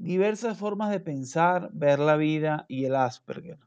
[0.00, 3.58] diversas formas de pensar, ver la vida y el Asperger.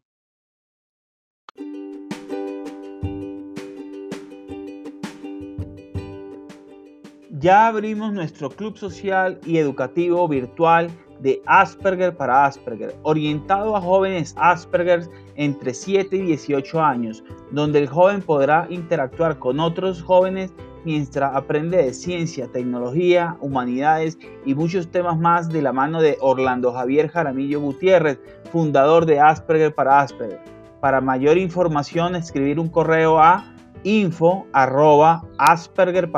[7.30, 10.89] Ya abrimos nuestro club social y educativo virtual
[11.20, 17.88] de Asperger para Asperger, orientado a jóvenes Asperger entre 7 y 18 años, donde el
[17.88, 20.52] joven podrá interactuar con otros jóvenes
[20.86, 26.71] mientras aprende de ciencia, tecnología, humanidades y muchos temas más de la mano de Orlando
[26.73, 28.19] Javier Jaramillo Gutiérrez,
[28.51, 30.42] fundador de Asperger para Asperger.
[30.79, 33.46] Para mayor información, escribir un correo a
[33.84, 36.12] info arroba asperger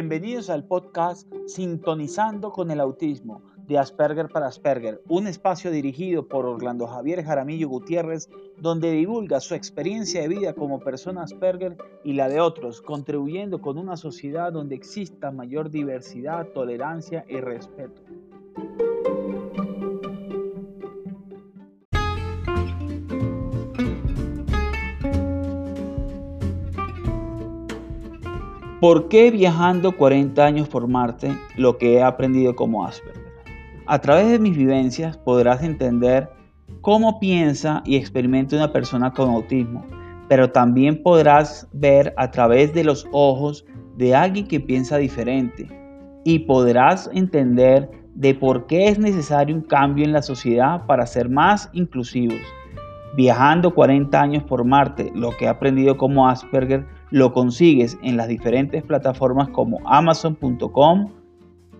[0.00, 6.46] Bienvenidos al podcast Sintonizando con el Autismo de Asperger para Asperger, un espacio dirigido por
[6.46, 12.30] Orlando Javier Jaramillo Gutiérrez, donde divulga su experiencia de vida como persona Asperger y la
[12.30, 18.00] de otros, contribuyendo con una sociedad donde exista mayor diversidad, tolerancia y respeto.
[28.80, 33.30] ¿Por qué viajando 40 años por Marte lo que he aprendido como Asperger?
[33.84, 36.30] A través de mis vivencias podrás entender
[36.80, 39.84] cómo piensa y experimenta una persona con autismo,
[40.30, 43.66] pero también podrás ver a través de los ojos
[43.98, 45.68] de alguien que piensa diferente
[46.24, 51.28] y podrás entender de por qué es necesario un cambio en la sociedad para ser
[51.28, 52.40] más inclusivos.
[53.14, 58.28] Viajando 40 años por Marte, lo que he aprendido como Asperger, lo consigues en las
[58.28, 61.08] diferentes plataformas como amazon.com,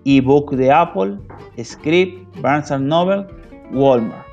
[0.05, 1.19] ebook de Apple,
[1.63, 3.27] Script, Barnes Noble,
[3.73, 4.30] Walmart.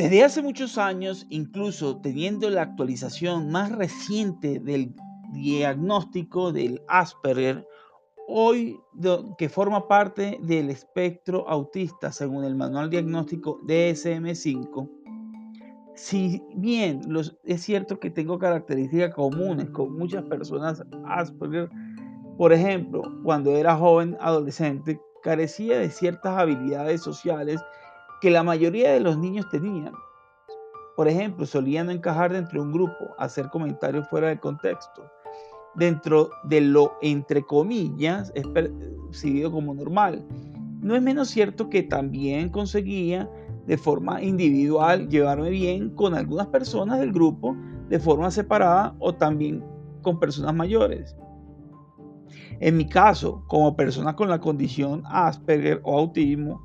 [0.00, 4.94] Desde hace muchos años, incluso teniendo la actualización más reciente del
[5.34, 7.68] diagnóstico del Asperger,
[8.26, 8.80] hoy
[9.36, 14.88] que forma parte del espectro autista según el manual diagnóstico DSM-5,
[15.96, 17.02] si bien
[17.44, 21.68] es cierto que tengo características comunes con muchas personas Asperger,
[22.38, 27.60] por ejemplo, cuando era joven adolescente, carecía de ciertas habilidades sociales
[28.20, 29.92] que la mayoría de los niños tenían.
[30.96, 35.02] Por ejemplo, solían encajar dentro de un grupo, hacer comentarios fuera de contexto.
[35.74, 40.24] Dentro de lo, entre comillas, es percibido como normal.
[40.80, 43.30] No es menos cierto que también conseguía
[43.66, 47.56] de forma individual llevarme bien con algunas personas del grupo
[47.88, 49.64] de forma separada o también
[50.02, 51.16] con personas mayores.
[52.60, 56.60] En mi caso, como persona con la condición Asperger o autismo,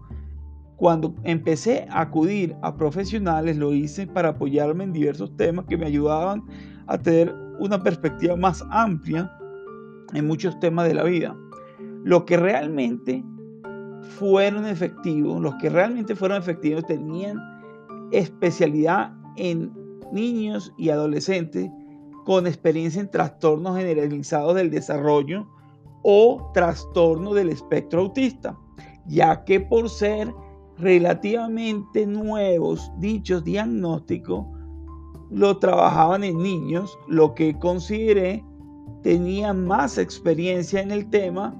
[0.77, 5.85] cuando empecé a acudir a profesionales, lo hice para apoyarme en diversos temas que me
[5.85, 6.43] ayudaban
[6.87, 9.31] a tener una perspectiva más amplia
[10.13, 11.35] en muchos temas de la vida.
[12.03, 13.23] Lo que realmente
[14.17, 17.39] fueron efectivos, los que realmente fueron efectivos tenían
[18.11, 19.71] especialidad en
[20.11, 21.69] niños y adolescentes
[22.25, 25.47] con experiencia en trastornos generalizados del desarrollo
[26.03, 28.57] o trastorno del espectro autista,
[29.07, 30.31] ya que por ser
[30.77, 34.45] relativamente nuevos dichos diagnósticos
[35.31, 38.43] lo trabajaban en niños, lo que consideré
[39.03, 41.55] tenía más experiencia en el tema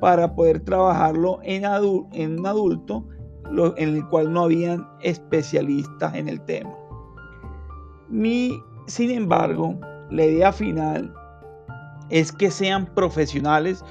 [0.00, 1.64] para poder trabajarlo en,
[2.12, 3.06] en un adulto
[3.76, 6.70] en el cual no habían especialistas en el tema.
[8.08, 9.78] Mi, sin embargo,
[10.10, 11.12] la idea final
[12.08, 13.84] es que sean profesionales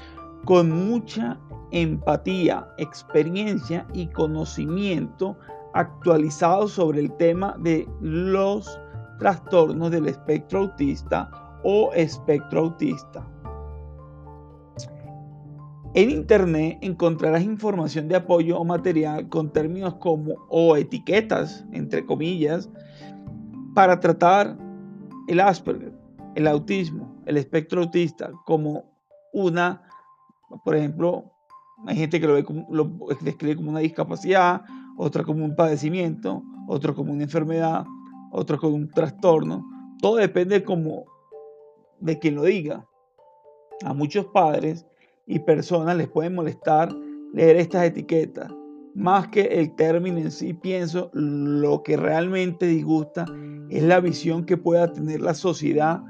[0.44, 1.38] con mucha
[1.72, 5.36] empatía, experiencia y conocimiento
[5.74, 8.80] actualizado sobre el tema de los
[9.18, 11.30] trastornos del espectro autista
[11.62, 13.26] o espectro autista.
[15.94, 22.70] En Internet encontrarás información de apoyo o material con términos como o etiquetas, entre comillas,
[23.74, 24.56] para tratar
[25.26, 25.92] el Asperger,
[26.36, 28.84] el autismo, el espectro autista como
[29.32, 29.82] una,
[30.64, 31.32] por ejemplo,
[31.86, 32.90] hay gente que lo, ve como, lo
[33.20, 34.62] describe como una discapacidad,
[34.96, 37.84] otra como un padecimiento, otro como una enfermedad,
[38.32, 39.66] otro como un trastorno.
[40.00, 41.04] Todo depende como
[42.00, 42.86] de quien lo diga.
[43.84, 44.86] A muchos padres
[45.26, 46.94] y personas les puede molestar
[47.32, 48.52] leer estas etiquetas
[48.94, 53.24] más que el término en sí, pienso, lo que realmente disgusta
[53.68, 56.02] es la visión que pueda tener la sociedad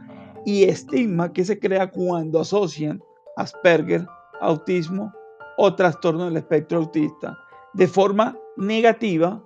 [0.46, 3.02] y estigma que se crea cuando asocian
[3.36, 4.06] Asperger,
[4.40, 5.12] autismo
[5.62, 7.38] o trastorno del espectro autista
[7.74, 9.44] de forma negativa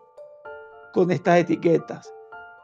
[0.93, 2.15] con estas etiquetas.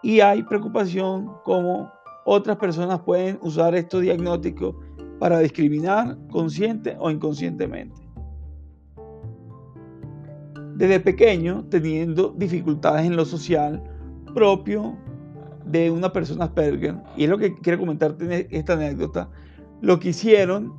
[0.05, 1.91] Y hay preocupación como
[2.25, 4.77] otras personas pueden usar estos diagnósticos
[5.19, 8.01] para discriminar consciente o inconscientemente.
[10.77, 13.83] Desde pequeño, teniendo dificultades en lo social
[14.33, 14.97] propio
[15.65, 19.29] de una persona Asperger, y es lo que quiero comentarte en esta anécdota,
[19.81, 20.73] lo que hicieron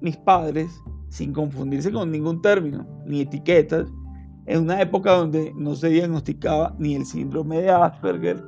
[0.00, 3.88] mis padres, sin confundirse con ningún término, ni etiquetas,
[4.46, 8.42] en una época donde no se diagnosticaba ni el síndrome de Asperger,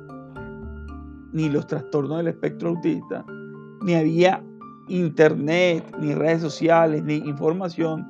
[1.33, 3.25] ni los trastornos del espectro autista,
[3.81, 4.43] ni había
[4.87, 8.07] internet, ni redes sociales, ni información,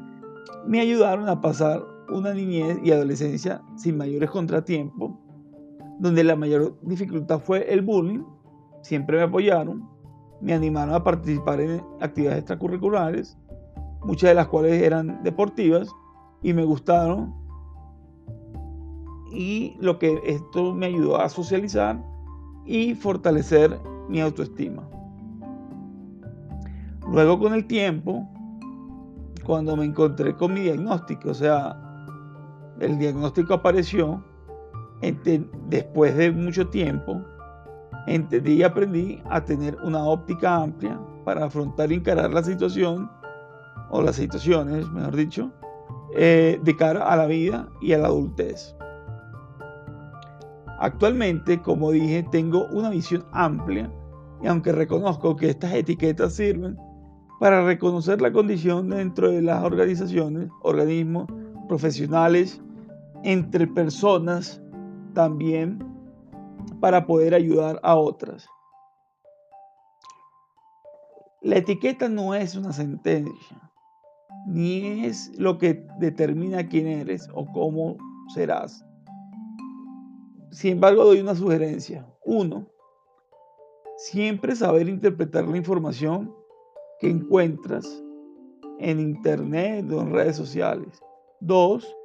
[0.66, 5.12] me ayudaron a pasar una niñez y adolescencia sin mayores contratiempos,
[6.00, 8.24] donde la mayor dificultad fue el bullying,
[8.81, 9.88] siempre me apoyaron,
[10.42, 13.38] me animaron a participar en actividades extracurriculares,
[14.04, 15.90] muchas de las cuales eran deportivas
[16.42, 17.34] y me gustaron.
[19.31, 22.04] Y lo que esto me ayudó a socializar
[22.66, 24.88] y fortalecer mi autoestima.
[27.12, 28.28] Luego con el tiempo,
[29.46, 31.75] cuando me encontré con mi diagnóstico, o sea,
[32.80, 34.24] el diagnóstico apareció
[35.68, 37.22] después de mucho tiempo,
[38.07, 43.10] entendí y aprendí a tener una óptica amplia para afrontar y encarar la situación,
[43.89, 45.51] o las situaciones, mejor dicho,
[46.15, 48.75] eh, de cara a la vida y a la adultez.
[50.80, 53.91] Actualmente, como dije, tengo una visión amplia
[54.41, 56.77] y aunque reconozco que estas etiquetas sirven
[57.39, 61.27] para reconocer la condición dentro de las organizaciones, organismos,
[61.68, 62.62] profesionales,
[63.24, 64.62] entre personas,
[65.13, 65.80] también
[66.80, 68.47] para poder ayudar a otras.
[71.41, 73.69] La etiqueta no es una sentencia,
[74.47, 77.97] ni es lo que determina quién eres o cómo
[78.33, 78.85] serás.
[80.51, 82.07] Sin embargo, doy una sugerencia.
[82.25, 82.67] Uno,
[83.97, 86.33] siempre saber interpretar la información
[86.99, 88.03] que encuentras
[88.79, 91.01] en internet o en redes sociales.
[91.39, 91.95] Dos,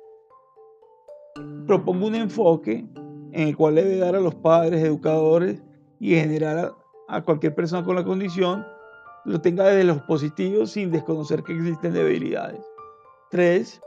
[1.67, 2.87] propongo un enfoque
[3.33, 5.63] en el cual debe dar a los padres, educadores
[5.99, 6.73] y en general
[7.09, 8.65] a, cualquier persona con la condición
[9.25, 12.61] lo tenga desde los positivos sin desconocer que existen debilidades.
[13.31, 13.81] Tres,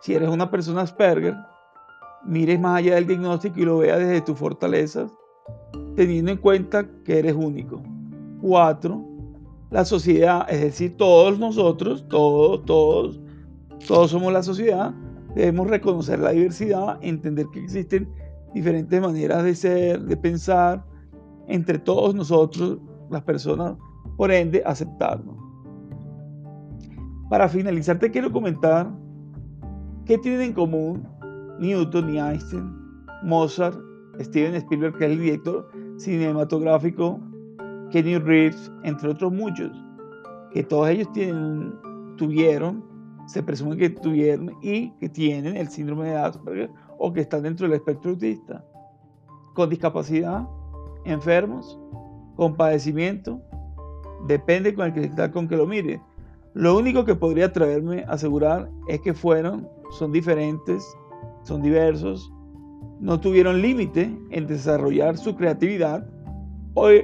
[0.00, 1.34] si eres una persona Asperger,
[2.24, 5.10] mires más allá del diagnóstico y lo veas desde tus fortalezas,
[5.94, 7.80] teniendo en cuenta que eres único.
[8.40, 9.04] Cuatro,
[9.70, 13.20] la sociedad, es decir, todos nosotros, todos, todos,
[13.86, 14.92] todos somos la sociedad,
[15.34, 18.08] debemos reconocer la diversidad, entender que existen
[18.52, 20.84] diferentes maneras de ser, de pensar,
[21.46, 22.78] entre todos nosotros,
[23.10, 23.76] las personas,
[24.20, 25.34] por ende, aceptarnos.
[27.30, 28.86] Para finalizar, te quiero comentar
[30.04, 31.08] qué tienen en común
[31.58, 32.70] Newton y Einstein,
[33.22, 33.78] Mozart,
[34.18, 37.18] Steven Spielberg, que es el director cinematográfico,
[37.90, 39.72] Kenny Reeves, entre otros muchos,
[40.52, 41.72] que todos ellos tienen,
[42.18, 42.84] tuvieron,
[43.26, 47.66] se presume que tuvieron y que tienen el síndrome de Asperger o que están dentro
[47.66, 48.62] del espectro autista,
[49.54, 50.46] con discapacidad,
[51.06, 51.80] enfermos,
[52.36, 53.40] con padecimiento,
[54.26, 56.00] depende con el está con que lo mire.
[56.54, 60.84] Lo único que podría atreverme a asegurar es que fueron, son diferentes
[61.42, 62.32] son diversos,
[63.00, 66.06] no tuvieron límite en desarrollar su creatividad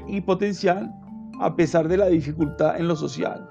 [0.07, 0.95] y potencial
[1.41, 3.49] a pesar de la dificultad en lo social.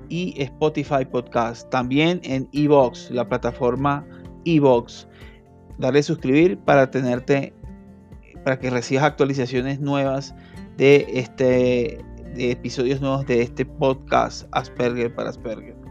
[0.08, 1.68] y Spotify Podcast.
[1.70, 4.06] También en Evox, la plataforma
[4.44, 5.06] Evox.
[5.78, 7.54] Darle suscribir para tenerte,
[8.44, 10.35] para que recibas actualizaciones nuevas
[10.76, 12.04] de este
[12.35, 15.88] de episodios nuevos de este podcast Asperger para Asperger.